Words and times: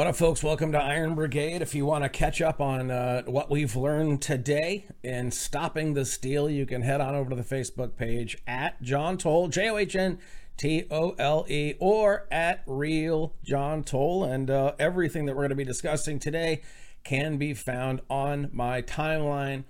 What 0.00 0.06
up, 0.06 0.16
folks? 0.16 0.42
Welcome 0.42 0.72
to 0.72 0.82
Iron 0.82 1.14
Brigade. 1.14 1.60
If 1.60 1.74
you 1.74 1.84
want 1.84 2.04
to 2.04 2.08
catch 2.08 2.40
up 2.40 2.58
on 2.58 2.90
uh, 2.90 3.20
what 3.26 3.50
we've 3.50 3.76
learned 3.76 4.22
today 4.22 4.86
in 5.02 5.30
stopping 5.30 5.92
the 5.92 6.06
steal, 6.06 6.48
you 6.48 6.64
can 6.64 6.80
head 6.80 7.02
on 7.02 7.14
over 7.14 7.28
to 7.28 7.36
the 7.36 7.42
Facebook 7.42 7.96
page 7.96 8.38
at 8.46 8.80
John 8.80 9.18
Tole, 9.18 9.48
J 9.48 9.68
O 9.68 9.76
H 9.76 9.94
N 9.94 10.18
T 10.56 10.86
O 10.90 11.10
L 11.18 11.44
E, 11.50 11.74
or 11.80 12.26
at 12.30 12.62
Real 12.66 13.34
John 13.44 13.84
Tole. 13.84 14.24
And 14.24 14.50
uh, 14.50 14.72
everything 14.78 15.26
that 15.26 15.34
we're 15.34 15.42
going 15.42 15.50
to 15.50 15.54
be 15.54 15.64
discussing 15.64 16.18
today 16.18 16.62
can 17.04 17.36
be 17.36 17.52
found 17.52 18.00
on 18.08 18.48
my 18.54 18.80
timeline 18.80 19.64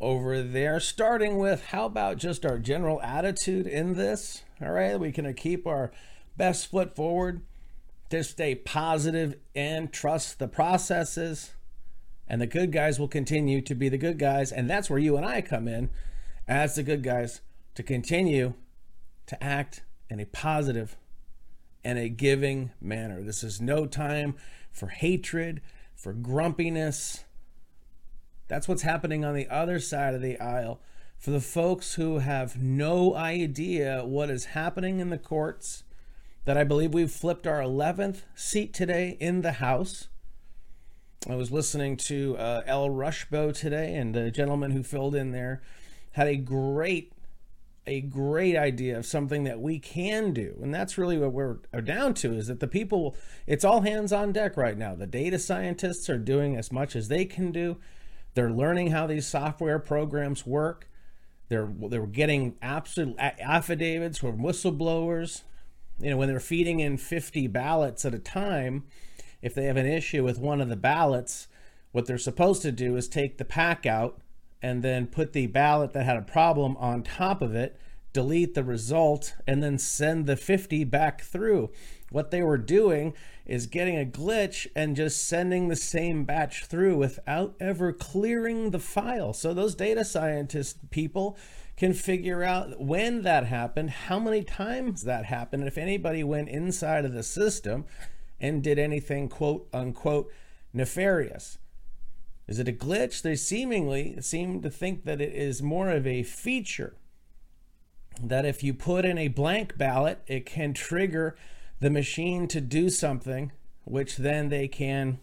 over 0.00 0.42
there. 0.42 0.80
Starting 0.80 1.36
with 1.36 1.62
how 1.62 1.84
about 1.84 2.16
just 2.16 2.46
our 2.46 2.58
general 2.58 3.02
attitude 3.02 3.66
in 3.66 3.92
this? 3.92 4.44
All 4.62 4.70
right, 4.70 4.98
we 4.98 5.12
can 5.12 5.30
keep 5.34 5.66
our 5.66 5.92
best 6.38 6.70
foot 6.70 6.96
forward 6.96 7.42
to 8.14 8.24
stay 8.24 8.54
positive 8.54 9.36
and 9.54 9.92
trust 9.92 10.38
the 10.38 10.48
processes. 10.48 11.52
And 12.28 12.40
the 12.40 12.46
good 12.46 12.72
guys 12.72 12.98
will 12.98 13.08
continue 13.08 13.60
to 13.62 13.74
be 13.74 13.88
the 13.88 13.98
good 13.98 14.18
guys. 14.18 14.52
And 14.52 14.70
that's 14.70 14.88
where 14.88 14.98
you 14.98 15.16
and 15.16 15.26
I 15.26 15.40
come 15.42 15.68
in 15.68 15.90
as 16.46 16.76
the 16.76 16.82
good 16.82 17.02
guys 17.02 17.40
to 17.74 17.82
continue 17.82 18.54
to 19.26 19.42
act 19.42 19.82
in 20.08 20.20
a 20.20 20.26
positive 20.26 20.96
and 21.84 21.98
a 21.98 22.08
giving 22.08 22.70
manner. 22.80 23.20
This 23.20 23.42
is 23.42 23.60
no 23.60 23.84
time 23.84 24.36
for 24.70 24.86
hatred, 24.86 25.60
for 25.94 26.12
grumpiness. 26.12 27.24
That's 28.48 28.68
what's 28.68 28.82
happening 28.82 29.24
on 29.24 29.34
the 29.34 29.48
other 29.48 29.80
side 29.80 30.14
of 30.14 30.22
the 30.22 30.38
aisle. 30.38 30.80
For 31.18 31.30
the 31.30 31.40
folks 31.40 31.94
who 31.94 32.18
have 32.18 32.62
no 32.62 33.14
idea 33.14 34.04
what 34.04 34.30
is 34.30 34.46
happening 34.46 35.00
in 35.00 35.10
the 35.10 35.18
courts, 35.18 35.82
that 36.44 36.58
I 36.58 36.64
believe 36.64 36.92
we've 36.92 37.10
flipped 37.10 37.46
our 37.46 37.60
11th 37.60 38.22
seat 38.34 38.74
today 38.74 39.16
in 39.18 39.40
the 39.40 39.52
House. 39.52 40.08
I 41.28 41.36
was 41.36 41.50
listening 41.50 41.96
to 41.98 42.36
uh, 42.36 42.62
El 42.66 42.90
Rushbo 42.90 43.56
today, 43.56 43.94
and 43.94 44.14
the 44.14 44.30
gentleman 44.30 44.72
who 44.72 44.82
filled 44.82 45.14
in 45.14 45.32
there 45.32 45.62
had 46.12 46.28
a 46.28 46.36
great, 46.36 47.12
a 47.86 48.02
great 48.02 48.56
idea 48.56 48.98
of 48.98 49.06
something 49.06 49.44
that 49.44 49.58
we 49.58 49.78
can 49.78 50.34
do, 50.34 50.58
and 50.62 50.74
that's 50.74 50.98
really 50.98 51.16
what 51.16 51.32
we're 51.32 51.56
down 51.82 52.12
to. 52.14 52.34
Is 52.34 52.48
that 52.48 52.60
the 52.60 52.68
people? 52.68 53.16
It's 53.46 53.64
all 53.64 53.80
hands 53.80 54.12
on 54.12 54.32
deck 54.32 54.58
right 54.58 54.76
now. 54.76 54.94
The 54.94 55.06
data 55.06 55.38
scientists 55.38 56.10
are 56.10 56.18
doing 56.18 56.56
as 56.56 56.70
much 56.70 56.94
as 56.94 57.08
they 57.08 57.24
can 57.24 57.52
do. 57.52 57.78
They're 58.34 58.50
learning 58.50 58.90
how 58.90 59.06
these 59.06 59.26
software 59.26 59.78
programs 59.78 60.44
work. 60.44 60.90
They're 61.48 61.72
they're 61.88 62.06
getting 62.06 62.56
absolute 62.60 63.16
affidavits 63.18 64.18
from 64.18 64.40
whistleblowers 64.40 65.42
you 65.98 66.10
know, 66.10 66.16
when 66.16 66.28
they're 66.28 66.40
feeding 66.40 66.80
in 66.80 66.96
50 66.96 67.46
ballots 67.48 68.04
at 68.04 68.14
a 68.14 68.18
time, 68.18 68.84
if 69.42 69.54
they 69.54 69.64
have 69.64 69.76
an 69.76 69.86
issue 69.86 70.24
with 70.24 70.38
one 70.38 70.60
of 70.60 70.68
the 70.68 70.76
ballots, 70.76 71.48
what 71.92 72.06
they're 72.06 72.18
supposed 72.18 72.62
to 72.62 72.72
do 72.72 72.96
is 72.96 73.08
take 73.08 73.38
the 73.38 73.44
pack 73.44 73.86
out 73.86 74.20
and 74.62 74.82
then 74.82 75.06
put 75.06 75.32
the 75.32 75.46
ballot 75.46 75.92
that 75.92 76.04
had 76.04 76.16
a 76.16 76.22
problem 76.22 76.76
on 76.78 77.02
top 77.02 77.42
of 77.42 77.54
it, 77.54 77.78
delete 78.12 78.54
the 78.54 78.64
result, 78.64 79.34
and 79.46 79.62
then 79.62 79.78
send 79.78 80.26
the 80.26 80.36
50 80.36 80.84
back 80.84 81.20
through. 81.20 81.70
What 82.10 82.30
they 82.30 82.42
were 82.42 82.58
doing 82.58 83.12
is 83.44 83.66
getting 83.66 83.98
a 83.98 84.06
glitch 84.06 84.66
and 84.74 84.96
just 84.96 85.28
sending 85.28 85.68
the 85.68 85.76
same 85.76 86.24
batch 86.24 86.64
through 86.64 86.96
without 86.96 87.54
ever 87.60 87.92
clearing 87.92 88.70
the 88.70 88.78
file. 88.78 89.32
So 89.32 89.52
those 89.52 89.74
data 89.74 90.04
scientist 90.04 90.90
people 90.90 91.36
can 91.76 91.92
figure 91.92 92.42
out 92.42 92.80
when 92.80 93.22
that 93.22 93.46
happened, 93.46 93.90
how 93.90 94.18
many 94.18 94.44
times 94.44 95.02
that 95.02 95.24
happened, 95.24 95.64
if 95.64 95.76
anybody 95.76 96.22
went 96.22 96.48
inside 96.48 97.04
of 97.04 97.12
the 97.12 97.22
system 97.22 97.84
and 98.40 98.62
did 98.62 98.78
anything 98.78 99.28
quote 99.28 99.68
unquote 99.72 100.30
nefarious. 100.72 101.58
Is 102.46 102.58
it 102.58 102.68
a 102.68 102.72
glitch? 102.72 103.22
They 103.22 103.36
seemingly 103.36 104.20
seem 104.20 104.60
to 104.62 104.70
think 104.70 105.04
that 105.04 105.20
it 105.20 105.32
is 105.32 105.62
more 105.62 105.90
of 105.90 106.06
a 106.06 106.22
feature. 106.22 106.94
That 108.22 108.44
if 108.44 108.62
you 108.62 108.74
put 108.74 109.04
in 109.04 109.18
a 109.18 109.28
blank 109.28 109.78
ballot, 109.78 110.20
it 110.26 110.46
can 110.46 110.74
trigger 110.74 111.36
the 111.80 111.90
machine 111.90 112.46
to 112.48 112.60
do 112.60 112.90
something, 112.90 113.50
which 113.84 114.18
then 114.18 114.50
they 114.50 114.68
can 114.68 115.18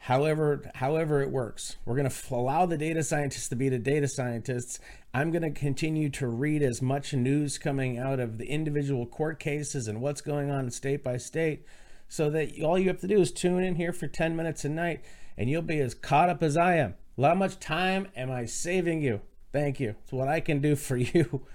however 0.00 0.70
however 0.76 1.20
it 1.20 1.30
works 1.30 1.78
we're 1.84 1.96
going 1.96 2.08
to 2.08 2.34
allow 2.34 2.64
the 2.64 2.78
data 2.78 3.02
scientists 3.02 3.48
to 3.48 3.56
be 3.56 3.68
the 3.68 3.78
data 3.78 4.06
scientists 4.06 4.78
i'm 5.16 5.30
going 5.30 5.42
to 5.42 5.50
continue 5.50 6.10
to 6.10 6.26
read 6.26 6.62
as 6.62 6.82
much 6.82 7.14
news 7.14 7.56
coming 7.56 7.96
out 7.96 8.20
of 8.20 8.36
the 8.36 8.46
individual 8.46 9.06
court 9.06 9.40
cases 9.40 9.88
and 9.88 10.02
what's 10.02 10.20
going 10.20 10.50
on 10.50 10.70
state 10.70 11.02
by 11.02 11.16
state 11.16 11.64
so 12.06 12.28
that 12.28 12.52
all 12.62 12.78
you 12.78 12.88
have 12.88 13.00
to 13.00 13.06
do 13.06 13.18
is 13.18 13.32
tune 13.32 13.64
in 13.64 13.76
here 13.76 13.94
for 13.94 14.06
10 14.06 14.36
minutes 14.36 14.62
a 14.64 14.68
night 14.68 15.02
and 15.38 15.48
you'll 15.48 15.62
be 15.62 15.80
as 15.80 15.94
caught 15.94 16.28
up 16.28 16.42
as 16.42 16.54
i 16.54 16.74
am 16.74 16.94
how 17.18 17.34
much 17.34 17.58
time 17.58 18.06
am 18.14 18.30
i 18.30 18.44
saving 18.44 19.00
you 19.00 19.22
thank 19.52 19.80
you 19.80 19.94
it's 20.02 20.12
what 20.12 20.28
i 20.28 20.38
can 20.38 20.60
do 20.60 20.76
for 20.76 20.96
you 21.14 21.46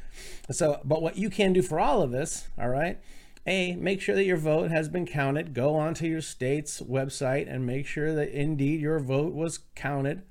so 0.50 0.82
but 0.84 1.04
what 1.04 1.18
you 1.18 1.30
can 1.30 1.54
do 1.54 1.62
for 1.62 1.80
all 1.80 2.02
of 2.02 2.16
us 2.16 2.48
all 2.58 2.70
right 2.70 3.00
a, 3.46 3.76
make 3.76 4.02
sure 4.02 4.16
that 4.16 4.26
your 4.26 4.38
vote 4.38 4.70
has 4.70 4.88
been 4.88 5.08
counted. 5.08 5.56
Go 5.56 5.74
onto 5.74 6.06
your 6.06 6.22
state's 6.22 6.80
website 6.80 7.52
and 7.52 7.66
make 7.66 7.88
sure 7.88 8.14
that 8.14 8.30
indeed 8.30 8.80
your 8.82 9.00
vote 9.00 9.34
was 9.34 9.62
counted. 9.74 10.22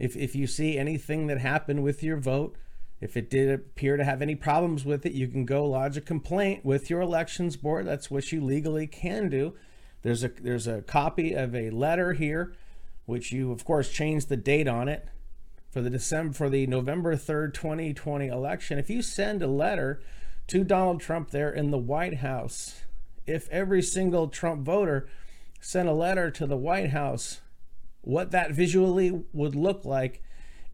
If, 0.00 0.16
if 0.16 0.34
you 0.34 0.48
see 0.48 0.76
anything 0.76 1.28
that 1.28 1.38
happened 1.38 1.84
with 1.84 2.02
your 2.02 2.16
vote, 2.16 2.56
if 3.00 3.16
it 3.16 3.30
did 3.30 3.50
appear 3.50 3.96
to 3.96 4.04
have 4.04 4.20
any 4.20 4.34
problems 4.34 4.84
with 4.84 5.06
it, 5.06 5.12
you 5.12 5.28
can 5.28 5.44
go 5.44 5.64
lodge 5.64 5.96
a 5.96 6.00
complaint 6.00 6.64
with 6.64 6.90
your 6.90 7.00
elections 7.00 7.56
board. 7.56 7.86
That's 7.86 8.10
what 8.10 8.32
you 8.32 8.42
legally 8.42 8.88
can 8.88 9.28
do. 9.28 9.54
There's 10.02 10.24
a 10.24 10.28
there's 10.28 10.66
a 10.66 10.82
copy 10.82 11.34
of 11.34 11.54
a 11.54 11.70
letter 11.70 12.14
here, 12.14 12.54
which 13.06 13.30
you 13.30 13.52
of 13.52 13.64
course 13.64 13.90
changed 13.90 14.28
the 14.28 14.36
date 14.36 14.66
on 14.66 14.88
it 14.88 15.06
for 15.70 15.80
the 15.80 15.90
December 15.90 16.32
for 16.32 16.50
the 16.50 16.66
November 16.66 17.14
3rd, 17.14 17.54
2020 17.54 18.26
election. 18.26 18.78
If 18.78 18.90
you 18.90 19.02
send 19.02 19.42
a 19.42 19.46
letter 19.46 20.00
to 20.50 20.64
Donald 20.64 21.00
Trump 21.00 21.30
there 21.30 21.52
in 21.52 21.70
the 21.70 21.78
White 21.78 22.14
House. 22.14 22.82
If 23.24 23.48
every 23.50 23.82
single 23.82 24.26
Trump 24.26 24.62
voter 24.64 25.08
sent 25.60 25.88
a 25.88 25.92
letter 25.92 26.28
to 26.32 26.44
the 26.44 26.56
White 26.56 26.90
House, 26.90 27.40
what 28.02 28.30
that 28.30 28.52
visually 28.52 29.24
would 29.32 29.54
look 29.54 29.84
like 29.84 30.22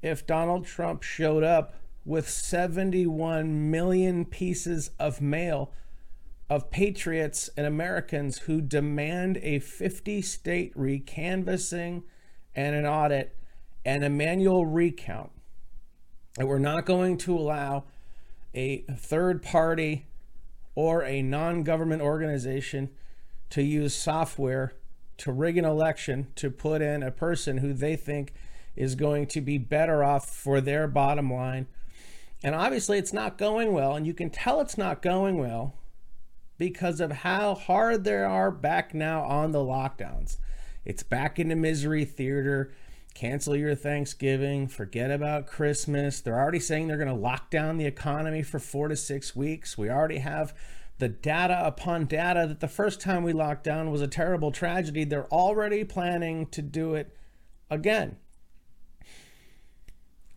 if 0.03 0.27
Donald 0.27 0.65
Trump 0.67 1.03
showed 1.03 1.43
up 1.43 1.75
with 2.05 2.29
71 2.29 3.71
million 3.71 4.25
pieces 4.25 4.91
of 4.99 5.21
mail 5.21 5.73
of 6.49 6.71
patriots 6.71 7.51
and 7.57 7.67
Americans 7.67 8.39
who 8.41 8.61
demand 8.61 9.39
a 9.39 9.59
50 9.59 10.23
state 10.23 10.75
recanvassing 10.77 12.05
and 12.55 12.77
an 12.77 12.87
audit 12.87 13.37
and 13.85 14.05
a 14.05 14.11
manual 14.11 14.65
recount. 14.65 15.31
And 16.39 16.49
we're 16.49 16.59
not 16.59 16.87
going 16.87 17.19
to 17.19 17.37
allow 17.37 17.85
a 18.55 18.85
third 18.97 19.43
party 19.43 20.07
or 20.75 21.03
a 21.03 21.23
non 21.23 21.65
government 21.65 22.03
organization 22.03 22.91
to 23.51 23.63
use 23.63 23.95
software 23.95 24.75
to 25.19 25.33
rig 25.33 25.57
an 25.57 25.65
election 25.65 26.29
to 26.37 26.51
put 26.51 26.83
in 26.83 27.03
a 27.03 27.11
person 27.11 27.59
who 27.59 27.73
they 27.73 27.97
think 27.97 28.33
is 28.75 28.95
going 28.95 29.27
to 29.27 29.41
be 29.41 29.59
better 29.59 30.05
off 30.05 30.29
for 30.29 30.61
their 30.61 30.87
bottom 30.87 31.33
line. 31.33 31.67
And 32.43 32.55
obviously, 32.55 32.99
it's 32.99 33.13
not 33.13 33.39
going 33.39 33.73
well. 33.73 33.97
And 33.97 34.07
you 34.07 34.15
can 34.15 34.31
tell 34.31 34.61
it's 34.61 34.77
not 34.77 35.03
going 35.03 35.39
well 35.39 35.75
because 36.59 37.01
of 37.01 37.11
how 37.11 37.55
hard 37.55 38.05
they 38.05 38.17
are 38.17 38.51
back 38.51 38.95
now 38.95 39.23
on 39.23 39.53
the 39.53 39.59
lockdowns. 39.59 40.37
It's 40.85 41.03
back 41.03 41.39
into 41.39 41.57
misery 41.57 42.05
theater 42.05 42.73
cancel 43.17 43.57
your 43.57 43.75
Thanksgiving, 43.75 44.69
forget 44.69 45.11
about 45.11 45.47
Christmas. 45.47 46.21
They're 46.21 46.39
already 46.39 46.61
saying 46.61 46.87
they're 46.87 46.99
going 46.99 47.09
to 47.09 47.15
lock 47.15 47.51
down 47.51 47.79
the 47.79 47.87
economy 47.87 48.43
for 48.43 48.59
four 48.59 48.89
to 48.89 48.97
six 48.97 49.35
weeks. 49.35 49.79
We 49.79 49.89
already 49.89 50.19
have 50.19 50.55
the 50.99 51.09
data 51.09 51.61
upon 51.65 52.07
data 52.07 52.47
that 52.49 52.61
the 52.61 52.69
first 52.69 53.01
time 53.01 53.23
we 53.23 53.33
locked 53.33 53.65
down 53.65 53.91
was 53.91 54.01
a 54.01 54.09
terrible 54.09 54.51
tragedy. 54.51 55.05
They're 55.05 55.33
already 55.33 55.85
planning 55.85 56.47
to 56.47 56.63
do 56.63 56.95
it 56.95 57.15
again. 57.71 58.17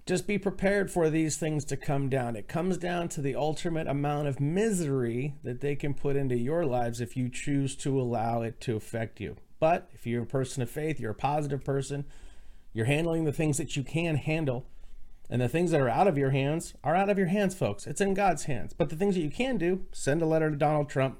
Just 0.05 0.25
be 0.25 0.39
prepared 0.39 0.89
for 0.89 1.09
these 1.09 1.37
things 1.37 1.63
to 1.65 1.77
come 1.77 2.09
down. 2.09 2.35
It 2.35 2.47
comes 2.47 2.77
down 2.77 3.09
to 3.09 3.21
the 3.21 3.35
ultimate 3.35 3.87
amount 3.87 4.27
of 4.27 4.39
misery 4.39 5.35
that 5.43 5.61
they 5.61 5.75
can 5.75 5.93
put 5.93 6.15
into 6.15 6.35
your 6.35 6.65
lives 6.65 6.99
if 6.99 7.15
you 7.15 7.29
choose 7.29 7.75
to 7.77 7.99
allow 8.01 8.41
it 8.41 8.59
to 8.61 8.75
affect 8.75 9.21
you. 9.21 9.37
But 9.59 9.89
if 9.93 10.07
you're 10.07 10.23
a 10.23 10.25
person 10.25 10.63
of 10.63 10.69
faith, 10.69 10.99
you're 10.99 11.11
a 11.11 11.15
positive 11.15 11.63
person, 11.63 12.05
you're 12.73 12.85
handling 12.85 13.25
the 13.25 13.31
things 13.31 13.57
that 13.57 13.75
you 13.75 13.83
can 13.83 14.15
handle. 14.15 14.65
And 15.29 15.41
the 15.41 15.49
things 15.49 15.71
that 15.71 15.81
are 15.81 15.89
out 15.89 16.07
of 16.07 16.17
your 16.17 16.31
hands 16.31 16.73
are 16.83 16.95
out 16.95 17.09
of 17.09 17.17
your 17.17 17.27
hands, 17.27 17.53
folks. 17.53 17.85
It's 17.85 18.01
in 18.01 18.13
God's 18.13 18.45
hands. 18.45 18.73
But 18.73 18.89
the 18.89 18.95
things 18.95 19.15
that 19.15 19.21
you 19.21 19.29
can 19.29 19.57
do, 19.57 19.85
send 19.91 20.21
a 20.21 20.25
letter 20.25 20.49
to 20.49 20.55
Donald 20.55 20.89
Trump. 20.89 21.19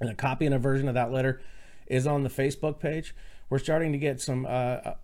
And 0.00 0.10
a 0.10 0.14
copy 0.14 0.46
and 0.46 0.54
a 0.54 0.58
version 0.58 0.88
of 0.88 0.94
that 0.94 1.12
letter 1.12 1.40
is 1.86 2.06
on 2.06 2.22
the 2.22 2.28
Facebook 2.30 2.80
page. 2.80 3.14
We're 3.48 3.58
starting 3.58 3.92
to 3.92 3.98
get 3.98 4.20
some. 4.20 4.46
Uh, 4.46 4.48
uh 4.48 4.94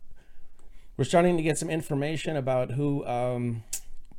we're 0.96 1.04
starting 1.04 1.36
to 1.36 1.42
get 1.42 1.58
some 1.58 1.68
information 1.68 2.38
about 2.38 2.70
who 2.70 3.04
um, 3.04 3.64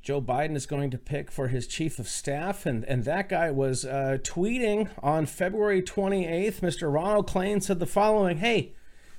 Joe 0.04 0.22
Biden 0.22 0.56
is 0.56 0.68
going 0.68 0.92
to 0.92 0.98
pick 1.00 1.32
for 1.32 1.48
his 1.48 1.66
chief 1.66 1.98
of 1.98 2.08
staff, 2.08 2.68
and 2.68 2.86
and 2.86 3.04
that 3.06 3.30
guy 3.30 3.50
was 3.50 3.84
uh, 3.84 4.20
tweeting 4.22 4.90
on 5.02 5.26
February 5.26 5.82
28th. 5.82 6.60
Mr. 6.60 6.94
Ronald 6.94 7.28
Klain 7.28 7.64
said 7.64 7.80
the 7.80 7.88
following: 7.88 8.38
"Hey, 8.38 8.74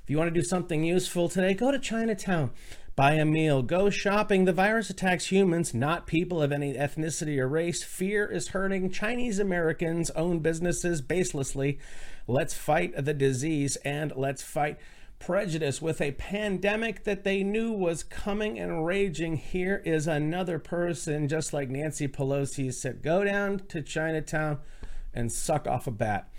If 0.08 0.12
you 0.12 0.16
want 0.16 0.32
to 0.32 0.40
do 0.40 0.46
something 0.46 0.84
useful 0.84 1.28
today, 1.28 1.52
go 1.52 1.70
to 1.70 1.78
Chinatown, 1.78 2.52
buy 2.96 3.12
a 3.12 3.26
meal, 3.26 3.60
go 3.60 3.90
shopping. 3.90 4.46
The 4.46 4.54
virus 4.54 4.88
attacks 4.88 5.26
humans, 5.26 5.74
not 5.74 6.06
people 6.06 6.40
of 6.40 6.50
any 6.50 6.72
ethnicity 6.72 7.36
or 7.38 7.46
race. 7.46 7.84
Fear 7.84 8.24
is 8.32 8.48
hurting 8.48 8.90
Chinese 8.90 9.38
Americans, 9.38 10.08
own 10.12 10.38
businesses 10.38 11.02
baselessly. 11.02 11.78
Let's 12.26 12.54
fight 12.54 12.94
the 13.04 13.12
disease 13.12 13.76
and 13.84 14.14
let's 14.16 14.42
fight 14.42 14.78
prejudice 15.18 15.82
with 15.82 16.00
a 16.00 16.12
pandemic 16.12 17.04
that 17.04 17.24
they 17.24 17.42
knew 17.42 17.70
was 17.70 18.02
coming 18.02 18.58
and 18.58 18.86
raging. 18.86 19.36
Here 19.36 19.82
is 19.84 20.06
another 20.06 20.58
person, 20.58 21.28
just 21.28 21.52
like 21.52 21.68
Nancy 21.68 22.08
Pelosi 22.08 22.72
said, 22.72 23.02
go 23.02 23.24
down 23.24 23.58
to 23.68 23.82
Chinatown 23.82 24.60
and 25.12 25.30
suck 25.30 25.66
off 25.66 25.86
a 25.86 25.90
bat. 25.90 26.30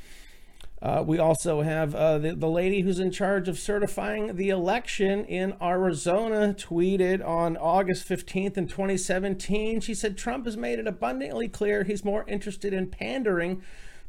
Uh, 0.81 1.03
we 1.05 1.19
also 1.19 1.61
have 1.61 1.93
uh, 1.93 2.17
the, 2.17 2.35
the 2.35 2.47
lady 2.47 2.81
who's 2.81 2.99
in 2.99 3.11
charge 3.11 3.49
of 3.49 3.59
certifying 3.59 4.37
the 4.37 4.49
election 4.49 5.25
in 5.25 5.53
Arizona 5.61 6.55
tweeted 6.57 7.25
on 7.25 7.57
August 7.57 8.07
15th 8.07 8.57
in 8.57 8.65
2017. 8.65 9.81
She 9.81 9.93
said 9.93 10.17
Trump 10.17 10.45
has 10.45 10.55
made 10.55 10.79
it 10.79 10.87
abundantly 10.87 11.49
clear 11.49 11.83
he's 11.83 12.05
more 12.05 12.23
interested 12.29 12.73
in 12.73 12.87
pandering 12.87 13.61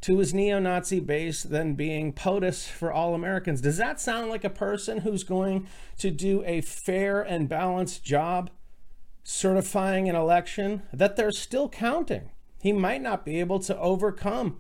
to 0.03 0.19
his 0.19 0.33
neo 0.33 0.61
Nazi 0.61 1.01
base 1.01 1.43
than 1.43 1.75
being 1.75 2.13
POTUS 2.13 2.69
for 2.69 2.93
all 2.93 3.15
Americans. 3.15 3.61
Does 3.61 3.77
that 3.77 4.01
sound 4.01 4.31
like 4.31 4.45
a 4.45 4.51
person 4.51 4.99
who's 4.99 5.25
going 5.25 5.67
to 5.99 6.11
do 6.11 6.43
a 6.47 6.61
fair 6.61 7.21
and 7.21 7.49
balanced 7.49 8.05
job 8.05 8.49
certifying 9.25 10.09
an 10.09 10.15
election 10.17 10.83
that 10.93 11.17
they're 11.17 11.33
still 11.33 11.69
counting? 11.69 12.31
He 12.63 12.73
might 12.73 13.03
not 13.03 13.25
be 13.25 13.41
able 13.41 13.59
to 13.61 13.77
overcome 13.79 14.59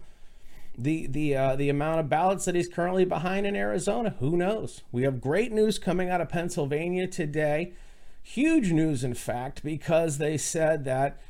the 0.82 1.06
the 1.06 1.36
uh, 1.36 1.56
the 1.56 1.68
amount 1.68 2.00
of 2.00 2.08
ballots 2.08 2.44
that 2.44 2.54
he's 2.54 2.68
currently 2.68 3.04
behind 3.04 3.46
in 3.46 3.56
Arizona. 3.56 4.16
Who 4.20 4.36
knows? 4.36 4.82
We 4.92 5.02
have 5.02 5.20
great 5.20 5.52
news 5.52 5.78
coming 5.78 6.10
out 6.10 6.20
of 6.20 6.28
Pennsylvania 6.28 7.06
today. 7.06 7.72
Huge 8.22 8.72
news, 8.72 9.02
in 9.02 9.14
fact, 9.14 9.62
because 9.64 10.18
they 10.18 10.36
said 10.36 10.84
that 10.84 11.20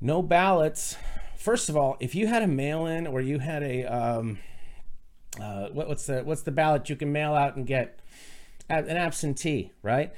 no 0.00 0.22
ballots 0.22 0.96
first 1.44 1.68
of 1.68 1.76
all, 1.76 1.98
if 2.00 2.14
you 2.14 2.26
had 2.26 2.42
a 2.42 2.46
mail-in 2.46 3.06
or 3.06 3.20
you 3.20 3.38
had 3.38 3.62
a 3.62 3.84
um, 3.84 4.38
uh, 5.38 5.68
what, 5.68 5.88
what's 5.88 6.06
the 6.06 6.22
what's 6.22 6.42
the 6.42 6.50
ballot 6.50 6.88
you 6.88 6.96
can 6.96 7.12
mail 7.12 7.34
out 7.34 7.54
and 7.54 7.66
get 7.66 8.00
an 8.70 8.88
absentee, 8.88 9.70
right? 9.82 10.12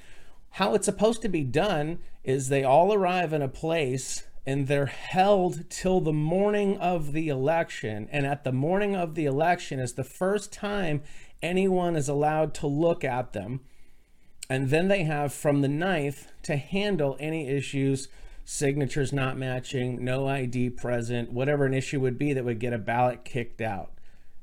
How 0.51 0.75
it's 0.75 0.85
supposed 0.85 1.23
to 1.23 1.29
be 1.29 1.43
done 1.43 1.99
is 2.23 2.49
they 2.49 2.63
all 2.63 2.93
arrive 2.93 3.33
in 3.33 3.43
a 3.43 3.49
place 3.49 4.25
and 4.47 4.69
they're 4.69 4.87
held 4.87 5.69
till 5.69 6.01
the 6.01 6.13
morning 6.13 6.79
of 6.79 7.13
the 7.13 7.29
election. 7.29 8.09
And 8.13 8.25
at 8.25 8.45
the 8.45 8.53
morning 8.53 8.95
of 8.95 9.17
the 9.17 9.27
election 9.27 9.81
is 9.81 9.95
the 9.95 10.05
first 10.05 10.53
time 10.53 11.03
anyone 11.43 11.97
is 11.97 12.09
allowed 12.09 12.55
to 12.55 12.69
look 12.69 13.03
at 13.03 13.33
them. 13.33 13.61
And 14.49 14.71
then 14.71 14.87
they 14.87 15.03
have 15.03 15.35
from 15.35 15.63
the 15.63 15.69
9th 15.69 16.29
to 16.45 16.57
handle 16.57 17.17
any 17.19 17.49
issues 17.49 18.07
signatures 18.45 19.13
not 19.13 19.37
matching, 19.37 20.05
no 20.05 20.29
ID 20.29 20.71
present, 20.71 21.33
whatever 21.33 21.67
an 21.67 21.75
issue 21.75 21.99
would 21.99 22.17
be 22.17 22.33
that 22.33 22.45
would 22.45 22.61
get 22.61 22.73
a 22.73 22.79
ballot 22.79 23.25
kicked 23.25 23.61
out. 23.61 23.91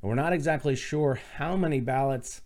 And 0.01 0.09
we're 0.09 0.15
not 0.15 0.33
exactly 0.33 0.75
sure 0.75 1.21
how 1.38 1.55
many 1.55 1.79
ballots 1.79 2.41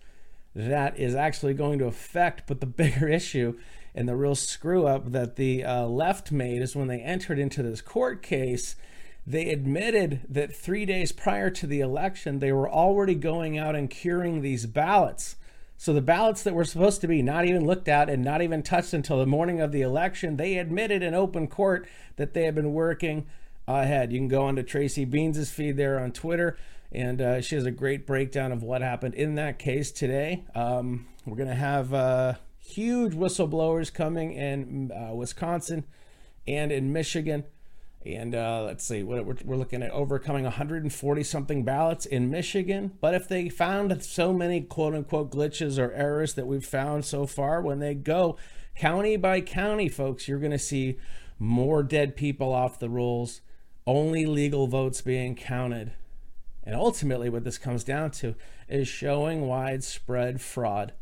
that 0.53 0.99
is 0.99 1.15
actually 1.15 1.55
going 1.55 1.79
to 1.79 1.85
affect, 1.85 2.45
but 2.45 2.59
the 2.59 2.65
bigger 2.67 3.07
issue 3.07 3.57
and 3.97 4.07
the 4.07 4.15
real 4.15 4.35
screw 4.35 4.85
up 4.85 5.11
that 5.11 5.37
the 5.37 5.65
uh, 5.65 5.87
left 5.87 6.31
made 6.31 6.61
is 6.61 6.75
when 6.75 6.87
they 6.87 6.99
entered 6.99 7.39
into 7.39 7.63
this 7.63 7.81
court 7.81 8.21
case. 8.21 8.75
They 9.25 9.49
admitted 9.49 10.21
that 10.29 10.55
three 10.55 10.85
days 10.85 11.11
prior 11.11 11.49
to 11.49 11.65
the 11.65 11.81
election, 11.81 12.37
they 12.37 12.51
were 12.51 12.69
already 12.69 13.15
going 13.15 13.57
out 13.57 13.75
and 13.75 13.89
curing 13.89 14.41
these 14.41 14.67
ballots. 14.67 15.35
So 15.77 15.93
the 15.93 16.01
ballots 16.01 16.43
that 16.43 16.53
were 16.53 16.63
supposed 16.63 17.01
to 17.01 17.07
be 17.07 17.23
not 17.23 17.45
even 17.45 17.65
looked 17.65 17.87
at 17.87 18.07
and 18.07 18.23
not 18.23 18.43
even 18.43 18.61
touched 18.61 18.93
until 18.93 19.17
the 19.17 19.25
morning 19.25 19.61
of 19.61 19.71
the 19.71 19.81
election, 19.81 20.37
they 20.37 20.59
admitted 20.59 21.01
in 21.01 21.15
open 21.15 21.47
court 21.47 21.87
that 22.17 22.35
they 22.35 22.43
had 22.43 22.53
been 22.53 22.73
working 22.73 23.25
ahead. 23.67 24.13
You 24.13 24.19
can 24.19 24.27
go 24.27 24.43
onto 24.43 24.61
Tracy 24.61 25.05
Beanz's 25.05 25.49
feed 25.49 25.75
there 25.75 25.99
on 25.99 26.11
Twitter, 26.11 26.55
and 26.91 27.19
uh, 27.19 27.41
she 27.41 27.55
has 27.55 27.65
a 27.65 27.71
great 27.71 28.05
breakdown 28.05 28.51
of 28.51 28.61
what 28.61 28.83
happened 28.83 29.15
in 29.15 29.35
that 29.35 29.57
case 29.57 29.91
today. 29.91 30.43
Um, 30.53 31.07
we're 31.25 31.35
going 31.35 31.49
to 31.49 31.55
have 31.55 31.93
uh, 31.93 32.35
huge 32.67 33.13
whistleblowers 33.13 33.93
coming 33.93 34.33
in 34.33 34.91
uh, 34.91 35.13
Wisconsin 35.13 35.85
and 36.47 36.71
in 36.71 36.91
Michigan. 36.91 37.45
And 38.05 38.35
uh, 38.35 38.63
let's 38.63 38.85
see, 38.85 39.03
we're, 39.03 39.23
we're 39.23 39.55
looking 39.55 39.83
at 39.83 39.91
overcoming 39.91 40.43
140 40.43 41.23
something 41.23 41.63
ballots 41.63 42.05
in 42.05 42.29
Michigan. 42.29 42.93
But 43.01 43.13
if 43.13 43.27
they 43.27 43.49
found 43.49 44.01
so 44.03 44.31
many 44.31 44.61
quote 44.61 44.95
unquote 44.95 45.31
glitches 45.31 45.77
or 45.77 45.91
errors 45.93 46.35
that 46.35 46.47
we've 46.47 46.65
found 46.65 47.05
so 47.05 47.25
far, 47.25 47.61
when 47.61 47.79
they 47.79 47.93
go 47.93 48.37
county 48.75 49.17
by 49.17 49.41
county, 49.41 49.89
folks, 49.89 50.27
you're 50.27 50.39
going 50.39 50.51
to 50.51 50.59
see 50.59 50.97
more 51.39 51.83
dead 51.83 52.15
people 52.15 52.53
off 52.53 52.79
the 52.79 52.89
rolls, 52.89 53.41
only 53.85 54.25
legal 54.25 54.67
votes 54.67 55.01
being 55.01 55.35
counted. 55.35 55.93
And 56.63 56.75
ultimately, 56.75 57.29
what 57.29 57.43
this 57.43 57.57
comes 57.57 57.83
down 57.83 58.11
to 58.11 58.35
is 58.67 58.87
showing 58.87 59.47
widespread 59.47 60.41
fraud. 60.41 60.93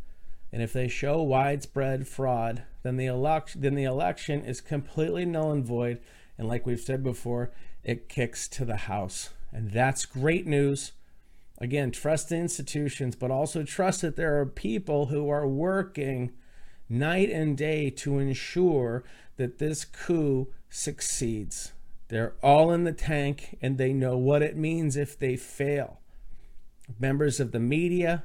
And 0.55 0.63
if 0.63 0.71
they 0.71 0.87
show 0.87 1.21
widespread 1.21 2.07
fraud, 2.07 2.63
then 2.81 2.95
the 2.95 3.07
election 3.07 3.59
then 3.59 3.75
the 3.75 3.83
election 3.83 4.41
is 4.45 4.61
completely 4.61 5.25
null 5.25 5.51
and 5.51 5.65
void 5.65 5.99
and 6.37 6.47
like 6.47 6.65
we've 6.65 6.79
said 6.79 7.03
before, 7.03 7.51
it 7.83 8.07
kicks 8.07 8.47
to 8.47 8.63
the 8.63 8.77
house. 8.77 9.31
And 9.51 9.71
that's 9.71 10.05
great 10.05 10.47
news. 10.47 10.93
Again, 11.57 11.91
trust 11.91 12.29
the 12.29 12.37
institutions, 12.37 13.17
but 13.17 13.31
also 13.31 13.63
trust 13.63 13.99
that 13.99 14.15
there 14.15 14.39
are 14.39 14.45
people 14.45 15.07
who 15.07 15.29
are 15.29 15.45
working 15.45 16.31
night 16.87 17.29
and 17.29 17.57
day 17.57 17.89
to 17.89 18.19
ensure 18.19 19.03
that 19.35 19.57
this 19.57 19.83
coup 19.83 20.47
succeeds. 20.69 21.73
They're 22.07 22.35
all 22.41 22.71
in 22.71 22.85
the 22.85 22.93
tank 22.93 23.57
and 23.61 23.77
they 23.77 23.91
know 23.91 24.15
what 24.15 24.41
it 24.41 24.55
means 24.55 24.95
if 24.95 25.19
they 25.19 25.35
fail. 25.35 25.99
Members 26.97 27.41
of 27.41 27.51
the 27.51 27.59
media, 27.59 28.23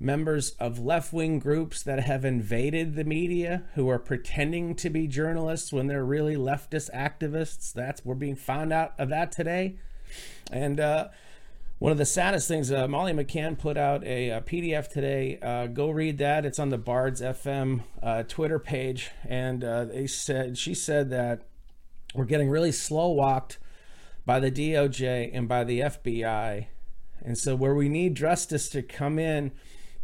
members 0.00 0.52
of 0.52 0.78
left 0.78 1.12
wing 1.12 1.38
groups 1.38 1.82
that 1.82 2.00
have 2.00 2.24
invaded 2.24 2.94
the 2.94 3.04
media 3.04 3.64
who 3.74 3.88
are 3.90 3.98
pretending 3.98 4.74
to 4.74 4.88
be 4.88 5.06
journalists 5.06 5.72
when 5.72 5.86
they're 5.86 6.04
really 6.04 6.34
leftist 6.34 6.90
activists. 6.94 7.72
That's 7.72 8.02
we're 8.04 8.14
being 8.14 8.34
found 8.34 8.72
out 8.72 8.94
of 8.98 9.10
that 9.10 9.30
today. 9.30 9.76
And 10.50 10.80
uh, 10.80 11.08
one 11.78 11.92
of 11.92 11.98
the 11.98 12.06
saddest 12.06 12.48
things, 12.48 12.72
uh, 12.72 12.88
Molly 12.88 13.12
McCann 13.12 13.58
put 13.58 13.76
out 13.76 14.02
a, 14.04 14.30
a 14.30 14.40
PDF 14.40 14.88
today. 14.88 15.38
Uh, 15.40 15.66
go 15.66 15.90
read 15.90 16.16
that. 16.18 16.46
It's 16.46 16.58
on 16.58 16.70
the 16.70 16.78
Bards 16.78 17.20
FM 17.20 17.82
uh, 18.02 18.22
Twitter 18.22 18.58
page, 18.58 19.10
and 19.28 19.62
uh, 19.62 19.84
they 19.84 20.06
said 20.06 20.56
she 20.56 20.74
said 20.74 21.10
that 21.10 21.42
we're 22.14 22.24
getting 22.24 22.48
really 22.48 22.72
slow 22.72 23.10
walked 23.10 23.58
by 24.24 24.40
the 24.40 24.50
DOJ 24.50 25.30
and 25.32 25.46
by 25.46 25.62
the 25.62 25.80
FBI. 25.80 26.66
And 27.22 27.36
so, 27.36 27.54
where 27.54 27.74
we 27.74 27.88
need 27.88 28.14
justice 28.14 28.68
to 28.70 28.82
come 28.82 29.18
in 29.18 29.52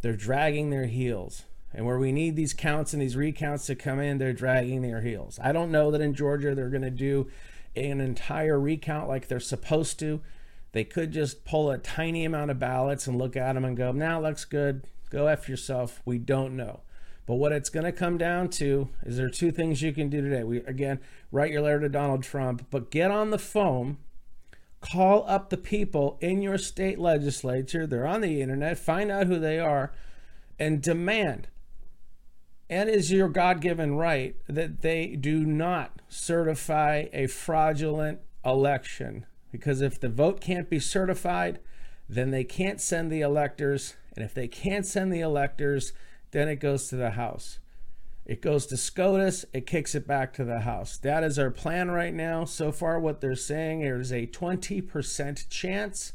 they're 0.07 0.15
dragging 0.15 0.69
their 0.69 0.85
heels. 0.85 1.43
And 1.73 1.85
where 1.85 1.99
we 1.99 2.13
need 2.13 2.37
these 2.37 2.53
counts 2.53 2.93
and 2.93 3.01
these 3.01 3.17
recounts 3.17 3.65
to 3.65 3.75
come 3.75 3.99
in, 3.99 4.19
they're 4.19 4.31
dragging 4.31 4.81
their 4.81 5.01
heels. 5.01 5.37
I 5.43 5.51
don't 5.51 5.69
know 5.69 5.91
that 5.91 5.99
in 5.99 6.13
Georgia 6.13 6.55
they're 6.55 6.69
going 6.69 6.81
to 6.81 6.89
do 6.89 7.29
an 7.75 7.99
entire 7.99 8.57
recount 8.57 9.09
like 9.09 9.27
they're 9.27 9.41
supposed 9.41 9.99
to. 9.99 10.21
They 10.71 10.85
could 10.85 11.11
just 11.11 11.43
pull 11.43 11.69
a 11.69 11.77
tiny 11.77 12.23
amount 12.23 12.51
of 12.51 12.57
ballots 12.57 13.05
and 13.05 13.17
look 13.17 13.35
at 13.35 13.51
them 13.51 13.65
and 13.65 13.75
go, 13.75 13.91
now 13.91 14.21
looks 14.21 14.45
good. 14.45 14.85
Go 15.09 15.27
F 15.27 15.49
yourself. 15.49 16.01
We 16.05 16.19
don't 16.19 16.55
know. 16.55 16.79
But 17.25 17.35
what 17.35 17.51
it's 17.51 17.69
going 17.69 17.85
to 17.85 17.91
come 17.91 18.17
down 18.17 18.47
to 18.51 18.87
is 19.05 19.17
there 19.17 19.25
are 19.25 19.29
two 19.29 19.51
things 19.51 19.81
you 19.81 19.91
can 19.91 20.09
do 20.09 20.21
today. 20.21 20.45
We 20.45 20.59
again 20.59 21.01
write 21.33 21.51
your 21.51 21.63
letter 21.63 21.81
to 21.81 21.89
Donald 21.89 22.23
Trump, 22.23 22.65
but 22.71 22.91
get 22.91 23.11
on 23.11 23.31
the 23.31 23.37
phone 23.37 23.97
call 24.91 25.25
up 25.27 25.49
the 25.49 25.57
people 25.57 26.17
in 26.21 26.41
your 26.41 26.57
state 26.57 26.99
legislature, 26.99 27.85
they're 27.85 28.07
on 28.07 28.21
the 28.21 28.41
internet, 28.41 28.77
find 28.77 29.11
out 29.11 29.27
who 29.27 29.39
they 29.39 29.59
are, 29.59 29.91
and 30.59 30.81
demand, 30.81 31.47
and 32.69 32.89
is 32.89 33.11
your 33.11 33.29
God 33.29 33.61
given 33.61 33.95
right, 33.95 34.35
that 34.47 34.81
they 34.81 35.15
do 35.15 35.45
not 35.45 36.01
certify 36.09 37.05
a 37.13 37.27
fraudulent 37.27 38.19
election. 38.45 39.25
Because 39.51 39.81
if 39.81 39.99
the 39.99 40.09
vote 40.09 40.41
can't 40.41 40.69
be 40.69 40.79
certified, 40.79 41.59
then 42.09 42.31
they 42.31 42.43
can't 42.43 42.81
send 42.81 43.11
the 43.11 43.21
electors. 43.21 43.95
And 44.15 44.23
if 44.23 44.33
they 44.33 44.47
can't 44.47 44.85
send 44.85 45.11
the 45.11 45.21
electors, 45.21 45.93
then 46.31 46.47
it 46.47 46.57
goes 46.57 46.87
to 46.89 46.95
the 46.95 47.11
House. 47.11 47.59
It 48.27 48.41
goes 48.41 48.65
to 48.67 48.75
SCOTUS, 48.75 49.45
it 49.53 49.65
kicks 49.65 49.95
it 49.95 50.05
back 50.05 50.33
to 50.33 50.43
the 50.43 50.59
House. 50.59 50.97
That 50.97 51.23
is 51.23 51.39
our 51.39 51.49
plan 51.49 51.91
right 51.91 52.13
now. 52.13 52.43
So 52.43 52.73
far, 52.73 52.99
what 52.99 53.21
they're 53.21 53.35
saying 53.35 53.83
is 53.83 54.11
a 54.11 54.27
20% 54.27 55.49
chance. 55.49 56.11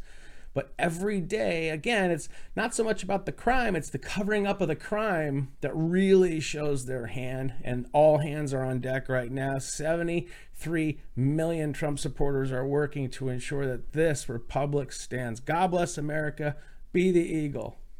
But 0.52 0.74
every 0.78 1.22
day, 1.22 1.70
again, 1.70 2.10
it's 2.10 2.28
not 2.54 2.74
so 2.74 2.84
much 2.84 3.02
about 3.02 3.24
the 3.24 3.32
crime, 3.32 3.74
it's 3.74 3.88
the 3.88 3.98
covering 3.98 4.46
up 4.46 4.60
of 4.60 4.68
the 4.68 4.76
crime 4.76 5.52
that 5.62 5.72
really 5.74 6.38
shows 6.38 6.84
their 6.84 7.06
hand. 7.06 7.54
And 7.64 7.86
all 7.94 8.18
hands 8.18 8.52
are 8.52 8.62
on 8.62 8.80
deck 8.80 9.08
right 9.08 9.32
now. 9.32 9.58
73 9.58 10.98
million 11.16 11.72
Trump 11.72 11.98
supporters 11.98 12.52
are 12.52 12.66
working 12.66 13.08
to 13.08 13.30
ensure 13.30 13.66
that 13.66 13.94
this 13.94 14.28
republic 14.28 14.92
stands. 14.92 15.40
God 15.40 15.70
bless 15.70 15.96
America. 15.96 16.56
Be 16.92 17.10
the 17.10 17.24
eagle. 17.24 17.78